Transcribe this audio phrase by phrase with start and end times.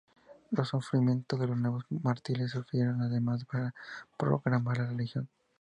[0.49, 3.75] Los sufrimientos de los nuevos mártires sirvieron además para
[4.17, 5.29] propagar la religión.